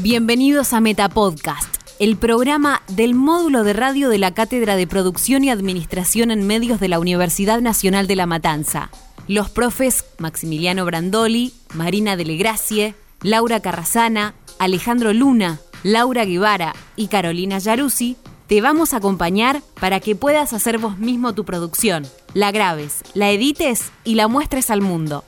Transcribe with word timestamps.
Bienvenidos 0.00 0.74
a 0.74 0.80
Metapodcast, 0.80 1.74
el 1.98 2.16
programa 2.16 2.82
del 2.86 3.16
módulo 3.16 3.64
de 3.64 3.72
radio 3.72 4.08
de 4.08 4.18
la 4.18 4.32
Cátedra 4.32 4.76
de 4.76 4.86
Producción 4.86 5.42
y 5.42 5.50
Administración 5.50 6.30
en 6.30 6.46
Medios 6.46 6.78
de 6.78 6.86
la 6.86 7.00
Universidad 7.00 7.60
Nacional 7.60 8.06
de 8.06 8.14
La 8.14 8.26
Matanza. 8.26 8.90
Los 9.26 9.50
profes 9.50 10.04
Maximiliano 10.18 10.84
Brandoli, 10.84 11.52
Marina 11.74 12.14
Delegracie, 12.14 12.94
Laura 13.22 13.58
Carrasana, 13.58 14.34
Alejandro 14.60 15.12
Luna, 15.12 15.58
Laura 15.82 16.24
Guevara 16.24 16.76
y 16.94 17.08
Carolina 17.08 17.58
Yaruzzi 17.58 18.16
te 18.46 18.60
vamos 18.60 18.94
a 18.94 18.98
acompañar 18.98 19.62
para 19.80 19.98
que 19.98 20.14
puedas 20.14 20.52
hacer 20.52 20.78
vos 20.78 20.96
mismo 20.98 21.34
tu 21.34 21.44
producción, 21.44 22.06
la 22.34 22.52
grabes, 22.52 23.02
la 23.14 23.30
edites 23.30 23.90
y 24.04 24.14
la 24.14 24.28
muestres 24.28 24.70
al 24.70 24.80
mundo. 24.80 25.24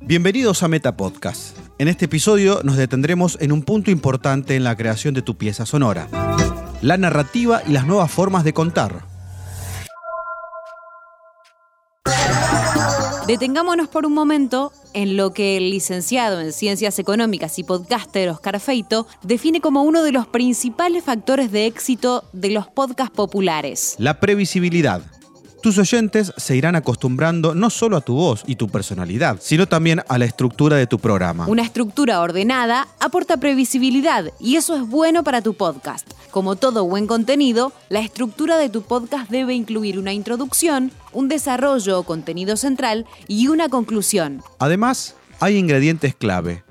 Bienvenidos 0.00 0.62
a 0.62 0.68
Meta 0.68 0.96
Podcast. 0.96 1.63
En 1.76 1.88
este 1.88 2.04
episodio 2.04 2.60
nos 2.62 2.76
detendremos 2.76 3.36
en 3.40 3.50
un 3.50 3.62
punto 3.62 3.90
importante 3.90 4.54
en 4.54 4.62
la 4.62 4.76
creación 4.76 5.12
de 5.12 5.22
tu 5.22 5.36
pieza 5.36 5.66
sonora, 5.66 6.06
la 6.82 6.96
narrativa 6.96 7.62
y 7.66 7.72
las 7.72 7.84
nuevas 7.84 8.12
formas 8.12 8.44
de 8.44 8.52
contar. 8.52 9.04
Detengámonos 13.26 13.88
por 13.88 14.06
un 14.06 14.12
momento 14.12 14.70
en 14.92 15.16
lo 15.16 15.32
que 15.32 15.56
el 15.56 15.70
licenciado 15.70 16.40
en 16.40 16.52
Ciencias 16.52 17.00
Económicas 17.00 17.58
y 17.58 17.64
podcaster 17.64 18.28
Oscar 18.28 18.60
Feito 18.60 19.08
define 19.22 19.60
como 19.60 19.82
uno 19.82 20.04
de 20.04 20.12
los 20.12 20.28
principales 20.28 21.02
factores 21.02 21.50
de 21.50 21.66
éxito 21.66 22.22
de 22.32 22.50
los 22.50 22.68
podcasts 22.68 23.16
populares. 23.16 23.96
La 23.98 24.20
previsibilidad. 24.20 25.02
Tus 25.64 25.78
oyentes 25.78 26.30
se 26.36 26.56
irán 26.56 26.76
acostumbrando 26.76 27.54
no 27.54 27.70
solo 27.70 27.96
a 27.96 28.02
tu 28.02 28.12
voz 28.16 28.42
y 28.46 28.56
tu 28.56 28.68
personalidad, 28.68 29.38
sino 29.40 29.66
también 29.66 30.02
a 30.08 30.18
la 30.18 30.26
estructura 30.26 30.76
de 30.76 30.86
tu 30.86 30.98
programa. 30.98 31.46
Una 31.48 31.62
estructura 31.62 32.20
ordenada 32.20 32.86
aporta 33.00 33.38
previsibilidad 33.38 34.26
y 34.38 34.56
eso 34.56 34.76
es 34.76 34.82
bueno 34.82 35.24
para 35.24 35.40
tu 35.40 35.54
podcast. 35.54 36.06
Como 36.30 36.56
todo 36.56 36.84
buen 36.84 37.06
contenido, 37.06 37.72
la 37.88 38.00
estructura 38.00 38.58
de 38.58 38.68
tu 38.68 38.82
podcast 38.82 39.30
debe 39.30 39.54
incluir 39.54 39.98
una 39.98 40.12
introducción, 40.12 40.92
un 41.14 41.28
desarrollo 41.28 41.98
o 41.98 42.02
contenido 42.02 42.58
central 42.58 43.06
y 43.26 43.48
una 43.48 43.70
conclusión. 43.70 44.42
Además, 44.58 45.16
hay 45.40 45.56
ingredientes 45.56 46.14
clave. 46.14 46.62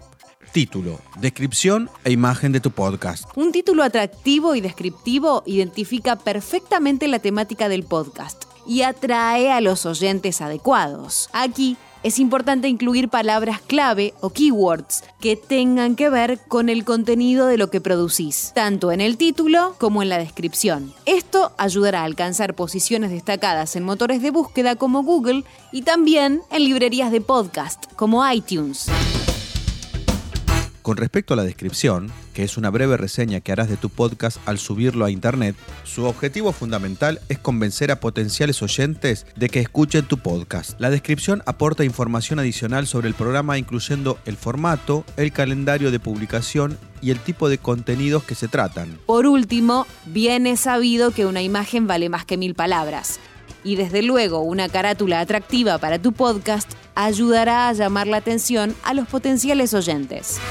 Título, 0.52 1.00
descripción 1.20 1.90
e 2.03 2.12
imagen 2.12 2.52
de 2.52 2.59
tu 2.59 2.70
podcast. 2.70 3.25
Un 3.36 3.52
título 3.52 3.81
atractivo 3.81 4.53
y 4.53 4.62
descriptivo 4.62 5.42
identifica 5.48 6.16
perfectamente 6.16 7.08
la 7.08 7.18
temática 7.18 7.70
del 7.70 7.81
podcast 7.81 8.53
y 8.67 8.81
atrae 8.81 9.52
a 9.52 9.61
los 9.61 9.86
oyentes 9.86 10.42
adecuados. 10.42 11.30
Aquí 11.33 11.78
es 12.03 12.19
importante 12.19 12.67
incluir 12.67 13.08
palabras 13.08 13.61
clave 13.61 14.14
o 14.19 14.30
keywords 14.30 15.03
que 15.22 15.38
tengan 15.38 15.95
que 15.95 16.09
ver 16.09 16.39
con 16.50 16.67
el 16.67 16.84
contenido 16.84 17.47
de 17.47 17.58
lo 17.58 17.69
que 17.69 17.80
producís, 17.80 18.52
tanto 18.53 18.91
en 18.91 19.00
el 19.00 19.16
título 19.17 19.75
como 19.80 20.03
en 20.03 20.09
la 20.09 20.17
descripción. 20.17 20.94
Esto 21.06 21.53
ayudará 21.58 22.02
a 22.02 22.06
alcanzar 22.06 22.56
posiciones 22.56 23.09
destacadas 23.09 23.75
en 23.78 23.84
motores 23.84 24.22
de 24.22 24.31
búsqueda 24.31 24.75
como 24.75 25.03
Google 25.03 25.45
y 25.72 25.84
también 25.84 26.41
en 26.52 26.66
librerías 26.66 27.11
de 27.11 27.22
podcast 27.22 27.86
como 27.95 28.30
iTunes. 28.30 28.89
Con 30.84 30.98
respecto 30.98 31.34
a 31.34 31.38
la 31.38 31.45
descripción, 31.45 32.12
que 32.34 32.44
es 32.44 32.58
una 32.58 32.70
breve 32.70 32.98
reseña 32.98 33.39
que 33.39 33.53
harás 33.53 33.70
de 33.70 33.78
tu 33.78 33.89
podcast 33.89 34.38
al 34.45 34.59
subirlo 34.59 35.06
a 35.06 35.12
internet, 35.12 35.56
su 35.86 36.03
objetivo 36.03 36.52
fundamental 36.52 37.22
es 37.30 37.40
convencer 37.40 37.90
a 37.90 38.02
potenciales 38.02 38.62
oyentes 38.62 39.25
de 39.38 39.48
que 39.48 39.62
escuchen 39.62 40.06
tu 40.06 40.17
podcast. 40.17 40.78
La 40.81 40.90
descripción 40.90 41.42
aporta 41.45 41.86
información 41.86 42.38
adicional 42.40 42.86
sobre 42.86 43.08
el 43.08 43.14
programa 43.14 43.58
incluyendo 43.58 44.20
el 44.25 44.36
formato, 44.36 45.06
el 45.16 45.31
calendario 45.31 45.90
de 45.90 46.02
publicación 46.02 46.78
y 47.02 47.12
el 47.12 47.20
tipo 47.20 47.47
de 47.47 47.59
contenidos 47.59 48.25
que 48.25 48.36
se 48.36 48.50
tratan. 48.50 49.00
Por 49.06 49.25
último, 49.25 49.88
bien 50.08 50.46
es 50.46 50.59
sabido 50.59 51.12
que 51.12 51.25
una 51.25 51.41
imagen 51.41 51.88
vale 51.88 52.09
más 52.09 52.25
que 52.25 52.35
mil 52.35 52.56
palabras. 52.56 53.22
Y 53.63 53.78
desde 53.78 54.02
luego 54.02 54.40
una 54.40 54.68
carátula 54.68 55.22
atractiva 55.22 55.78
para 55.78 55.97
tu 55.97 56.12
podcast 56.12 56.69
ayudará 56.96 57.69
a 57.69 57.74
llamar 57.74 58.08
la 58.08 58.18
atención 58.18 58.75
a 58.84 58.94
los 58.94 59.08
potenciales 59.08 59.74
oyentes. 59.74 60.41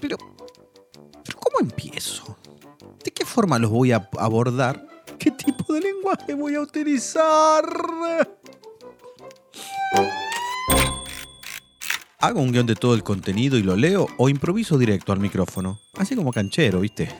Pero, 0.00 0.16
¿cómo 0.18 1.60
empiezo? 1.60 2.36
¿De 3.04 3.10
qué 3.10 3.24
forma 3.24 3.58
los 3.58 3.70
voy 3.70 3.92
a 3.92 4.08
abordar? 4.18 4.86
¿Qué 5.18 5.30
tipo 5.30 5.72
de 5.74 5.80
lenguaje 5.80 6.34
voy 6.34 6.54
a 6.54 6.60
utilizar? 6.60 7.64
¿Hago 12.18 12.42
un 12.42 12.52
guion 12.52 12.66
de 12.66 12.74
todo 12.74 12.94
el 12.94 13.02
contenido 13.02 13.56
y 13.56 13.62
lo 13.62 13.76
leo 13.76 14.06
o 14.18 14.28
improviso 14.28 14.76
directo 14.76 15.12
al 15.12 15.20
micrófono? 15.20 15.80
Así 15.96 16.14
como 16.14 16.32
canchero, 16.32 16.80
¿viste? 16.80 17.10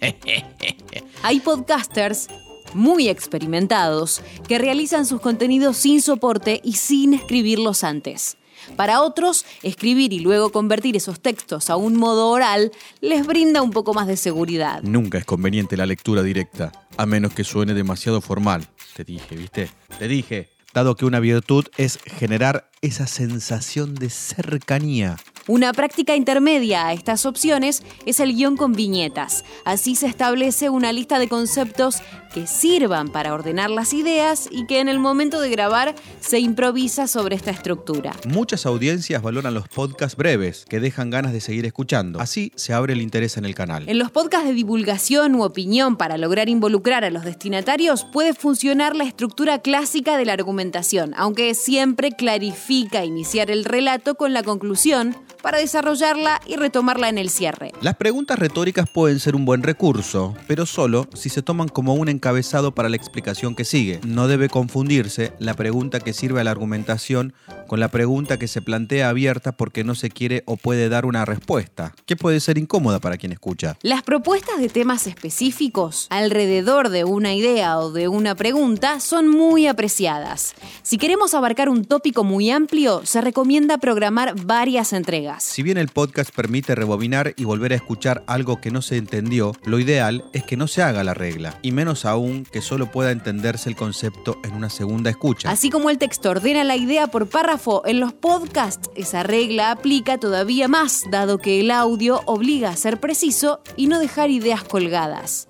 Hay 1.22 1.40
podcasters 1.40 2.28
muy 2.74 3.08
experimentados 3.08 4.22
que 4.46 4.58
realizan 4.58 5.06
sus 5.06 5.20
contenidos 5.20 5.76
sin 5.76 6.00
soporte 6.00 6.60
y 6.62 6.74
sin 6.74 7.14
escribirlos 7.14 7.82
antes. 7.82 8.36
Para 8.74 9.00
otros, 9.00 9.44
escribir 9.62 10.12
y 10.12 10.20
luego 10.20 10.50
convertir 10.50 10.96
esos 10.96 11.20
textos 11.20 11.70
a 11.70 11.76
un 11.76 11.96
modo 11.96 12.30
oral 12.30 12.72
les 13.00 13.26
brinda 13.26 13.62
un 13.62 13.70
poco 13.70 13.94
más 13.94 14.06
de 14.06 14.16
seguridad. 14.16 14.82
Nunca 14.82 15.18
es 15.18 15.24
conveniente 15.24 15.76
la 15.76 15.86
lectura 15.86 16.22
directa, 16.22 16.72
a 16.96 17.06
menos 17.06 17.32
que 17.32 17.44
suene 17.44 17.74
demasiado 17.74 18.20
formal. 18.20 18.66
Te 18.94 19.04
dije, 19.04 19.36
¿viste? 19.36 19.70
Te 19.98 20.08
dije. 20.08 20.48
Dado 20.74 20.94
que 20.94 21.06
una 21.06 21.20
virtud 21.20 21.64
es 21.78 21.98
generar 22.04 22.70
esa 22.82 23.06
sensación 23.06 23.94
de 23.94 24.10
cercanía. 24.10 25.16
Una 25.48 25.72
práctica 25.72 26.16
intermedia 26.16 26.88
a 26.88 26.92
estas 26.92 27.24
opciones 27.24 27.84
es 28.04 28.18
el 28.18 28.34
guion 28.34 28.56
con 28.56 28.72
viñetas. 28.72 29.44
Así 29.64 29.94
se 29.94 30.08
establece 30.08 30.70
una 30.70 30.92
lista 30.92 31.20
de 31.20 31.28
conceptos 31.28 31.98
que 32.34 32.48
sirvan 32.48 33.10
para 33.10 33.32
ordenar 33.32 33.70
las 33.70 33.94
ideas 33.94 34.48
y 34.50 34.66
que 34.66 34.80
en 34.80 34.88
el 34.88 34.98
momento 34.98 35.40
de 35.40 35.48
grabar 35.48 35.94
se 36.18 36.40
improvisa 36.40 37.06
sobre 37.06 37.36
esta 37.36 37.52
estructura. 37.52 38.12
Muchas 38.26 38.66
audiencias 38.66 39.22
valoran 39.22 39.54
los 39.54 39.68
podcasts 39.68 40.16
breves, 40.16 40.64
que 40.68 40.80
dejan 40.80 41.10
ganas 41.10 41.32
de 41.32 41.40
seguir 41.40 41.64
escuchando. 41.64 42.18
Así 42.18 42.50
se 42.56 42.74
abre 42.74 42.94
el 42.94 43.00
interés 43.00 43.36
en 43.36 43.44
el 43.44 43.54
canal. 43.54 43.88
En 43.88 44.00
los 44.00 44.10
podcasts 44.10 44.48
de 44.48 44.52
divulgación 44.52 45.36
u 45.36 45.44
opinión 45.44 45.96
para 45.96 46.18
lograr 46.18 46.48
involucrar 46.48 47.04
a 47.04 47.10
los 47.10 47.24
destinatarios 47.24 48.04
puede 48.04 48.34
funcionar 48.34 48.96
la 48.96 49.04
estructura 49.04 49.60
clásica 49.60 50.16
de 50.16 50.24
la 50.24 50.32
argumentación, 50.32 51.14
aunque 51.16 51.54
siempre 51.54 52.10
clarifica 52.10 53.04
iniciar 53.04 53.50
el 53.52 53.64
relato 53.64 54.16
con 54.16 54.32
la 54.32 54.42
conclusión 54.42 55.16
para 55.42 55.58
desarrollarla 55.58 56.40
y 56.46 56.56
retomarla 56.56 57.08
en 57.08 57.18
el 57.18 57.30
cierre. 57.30 57.72
Las 57.80 57.96
preguntas 57.96 58.38
retóricas 58.38 58.88
pueden 58.88 59.20
ser 59.20 59.36
un 59.36 59.44
buen 59.44 59.62
recurso, 59.62 60.34
pero 60.46 60.66
solo 60.66 61.08
si 61.14 61.28
se 61.28 61.42
toman 61.42 61.68
como 61.68 61.94
un 61.94 62.08
encabezado 62.08 62.74
para 62.74 62.88
la 62.88 62.96
explicación 62.96 63.54
que 63.54 63.64
sigue. 63.64 64.00
No 64.06 64.28
debe 64.28 64.48
confundirse 64.48 65.32
la 65.38 65.54
pregunta 65.54 66.00
que 66.00 66.12
sirve 66.12 66.40
a 66.40 66.44
la 66.44 66.50
argumentación 66.50 67.34
con 67.66 67.80
la 67.80 67.88
pregunta 67.88 68.38
que 68.38 68.48
se 68.48 68.62
plantea 68.62 69.08
abierta 69.08 69.52
porque 69.52 69.84
no 69.84 69.94
se 69.94 70.10
quiere 70.10 70.42
o 70.46 70.56
puede 70.56 70.88
dar 70.88 71.06
una 71.06 71.24
respuesta, 71.24 71.94
que 72.06 72.16
puede 72.16 72.40
ser 72.40 72.58
incómoda 72.58 73.00
para 73.00 73.16
quien 73.16 73.32
escucha. 73.32 73.76
Las 73.82 74.02
propuestas 74.02 74.58
de 74.60 74.68
temas 74.68 75.06
específicos 75.06 76.06
alrededor 76.10 76.88
de 76.88 77.04
una 77.04 77.34
idea 77.34 77.78
o 77.78 77.92
de 77.92 78.08
una 78.08 78.34
pregunta 78.34 79.00
son 79.00 79.28
muy 79.28 79.66
apreciadas. 79.66 80.54
Si 80.82 80.98
queremos 80.98 81.34
abarcar 81.34 81.68
un 81.68 81.84
tópico 81.84 82.24
muy 82.24 82.50
amplio, 82.50 83.02
se 83.04 83.20
recomienda 83.20 83.78
programar 83.78 84.34
varias 84.36 84.92
entregas. 84.92 85.35
Si 85.38 85.62
bien 85.62 85.76
el 85.76 85.88
podcast 85.88 86.34
permite 86.34 86.74
rebobinar 86.74 87.34
y 87.36 87.44
volver 87.44 87.72
a 87.72 87.76
escuchar 87.76 88.24
algo 88.26 88.60
que 88.60 88.70
no 88.70 88.82
se 88.82 88.96
entendió, 88.96 89.52
lo 89.64 89.78
ideal 89.78 90.24
es 90.32 90.44
que 90.44 90.56
no 90.56 90.66
se 90.66 90.82
haga 90.82 91.04
la 91.04 91.14
regla, 91.14 91.58
y 91.62 91.72
menos 91.72 92.04
aún 92.04 92.44
que 92.44 92.62
solo 92.62 92.90
pueda 92.90 93.10
entenderse 93.10 93.68
el 93.68 93.76
concepto 93.76 94.38
en 94.44 94.54
una 94.54 94.70
segunda 94.70 95.10
escucha. 95.10 95.50
Así 95.50 95.70
como 95.70 95.90
el 95.90 95.98
texto 95.98 96.30
ordena 96.30 96.64
la 96.64 96.76
idea 96.76 97.08
por 97.08 97.28
párrafo 97.28 97.82
en 97.86 98.00
los 98.00 98.12
podcasts, 98.12 98.90
esa 98.94 99.22
regla 99.22 99.70
aplica 99.70 100.18
todavía 100.18 100.68
más, 100.68 101.04
dado 101.10 101.38
que 101.38 101.60
el 101.60 101.70
audio 101.70 102.22
obliga 102.26 102.70
a 102.70 102.76
ser 102.76 102.98
preciso 102.98 103.60
y 103.76 103.88
no 103.88 103.98
dejar 103.98 104.30
ideas 104.30 104.64
colgadas. 104.64 105.48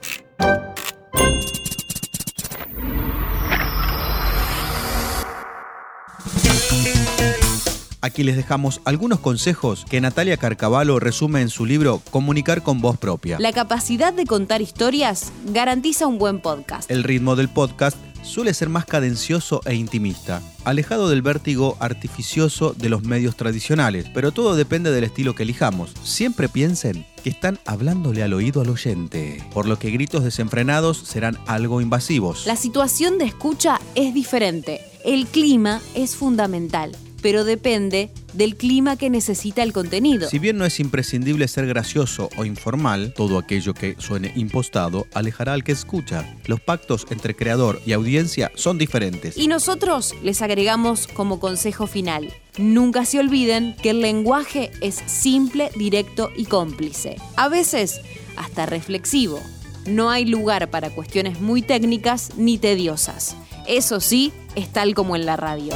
Aquí 8.06 8.22
les 8.22 8.36
dejamos 8.36 8.80
algunos 8.84 9.18
consejos 9.18 9.84
que 9.90 10.00
Natalia 10.00 10.36
Carcavalo 10.36 11.00
resume 11.00 11.40
en 11.40 11.48
su 11.48 11.66
libro 11.66 12.00
Comunicar 12.12 12.62
con 12.62 12.80
voz 12.80 12.96
propia. 12.98 13.36
La 13.40 13.52
capacidad 13.52 14.12
de 14.12 14.26
contar 14.26 14.62
historias 14.62 15.32
garantiza 15.46 16.06
un 16.06 16.16
buen 16.16 16.38
podcast. 16.38 16.88
El 16.88 17.02
ritmo 17.02 17.34
del 17.34 17.48
podcast 17.48 17.96
suele 18.22 18.54
ser 18.54 18.68
más 18.68 18.84
cadencioso 18.84 19.60
e 19.64 19.74
intimista, 19.74 20.40
alejado 20.64 21.08
del 21.08 21.20
vértigo 21.20 21.76
artificioso 21.80 22.74
de 22.74 22.90
los 22.90 23.02
medios 23.02 23.34
tradicionales, 23.34 24.06
pero 24.14 24.30
todo 24.30 24.54
depende 24.54 24.92
del 24.92 25.02
estilo 25.02 25.34
que 25.34 25.42
elijamos. 25.42 25.92
Siempre 26.04 26.48
piensen 26.48 27.04
que 27.24 27.30
están 27.30 27.58
hablándole 27.66 28.22
al 28.22 28.34
oído 28.34 28.60
al 28.60 28.70
oyente, 28.70 29.44
por 29.52 29.66
lo 29.66 29.80
que 29.80 29.90
gritos 29.90 30.22
desenfrenados 30.22 30.98
serán 30.98 31.38
algo 31.48 31.80
invasivos. 31.80 32.46
La 32.46 32.54
situación 32.54 33.18
de 33.18 33.24
escucha 33.24 33.80
es 33.96 34.14
diferente. 34.14 34.80
El 35.04 35.26
clima 35.26 35.80
es 35.96 36.14
fundamental 36.14 36.92
pero 37.22 37.44
depende 37.44 38.10
del 38.32 38.56
clima 38.56 38.96
que 38.96 39.10
necesita 39.10 39.62
el 39.62 39.72
contenido. 39.72 40.28
Si 40.28 40.38
bien 40.38 40.58
no 40.58 40.64
es 40.64 40.80
imprescindible 40.80 41.48
ser 41.48 41.66
gracioso 41.66 42.28
o 42.36 42.44
informal, 42.44 43.14
todo 43.14 43.38
aquello 43.38 43.74
que 43.74 43.96
suene 43.98 44.32
impostado 44.36 45.06
alejará 45.14 45.52
al 45.52 45.64
que 45.64 45.72
escucha. 45.72 46.24
Los 46.46 46.60
pactos 46.60 47.06
entre 47.10 47.34
creador 47.34 47.80
y 47.86 47.92
audiencia 47.92 48.52
son 48.54 48.78
diferentes. 48.78 49.36
Y 49.36 49.48
nosotros 49.48 50.14
les 50.22 50.42
agregamos 50.42 51.06
como 51.06 51.40
consejo 51.40 51.86
final, 51.86 52.32
nunca 52.58 53.04
se 53.04 53.18
olviden 53.18 53.74
que 53.82 53.90
el 53.90 54.00
lenguaje 54.00 54.70
es 54.80 55.02
simple, 55.06 55.70
directo 55.76 56.30
y 56.36 56.44
cómplice. 56.44 57.16
A 57.36 57.48
veces 57.48 58.00
hasta 58.36 58.66
reflexivo. 58.66 59.40
No 59.86 60.10
hay 60.10 60.24
lugar 60.24 60.68
para 60.70 60.90
cuestiones 60.90 61.40
muy 61.40 61.62
técnicas 61.62 62.32
ni 62.36 62.58
tediosas. 62.58 63.36
Eso 63.66 64.00
sí, 64.00 64.32
es 64.54 64.68
tal 64.72 64.94
como 64.94 65.16
en 65.16 65.26
la 65.26 65.36
radio. 65.36 65.72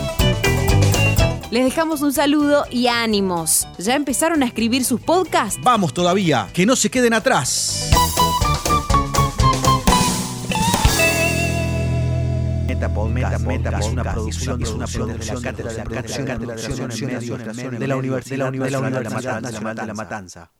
Les 1.50 1.64
dejamos 1.64 2.00
un 2.02 2.12
saludo 2.12 2.64
y 2.70 2.86
ánimos. 2.86 3.66
¿Ya 3.78 3.96
empezaron 3.96 4.44
a 4.44 4.46
escribir 4.46 4.84
sus 4.84 5.00
podcasts? 5.00 5.60
Vamos 5.64 5.92
todavía, 5.92 6.48
que 6.52 6.64
no 6.64 6.76
se 6.76 6.90
queden 6.90 7.12
atrás. 7.12 7.90
Meta 13.40 13.78
es 13.78 13.86
una 13.86 14.12
producción, 14.12 14.62
es 14.62 14.70
una 14.70 14.86
producción 14.86 15.42
de 15.42 15.64
la 15.64 15.84
Cátedra 15.84 16.36
de 16.36 16.46
Producción 16.46 16.90
y 17.72 17.78
de 17.78 17.86
la 17.86 17.96
Universidad 17.96 18.52
de 18.52 19.86
La 19.86 19.94
Matanza. 19.94 20.50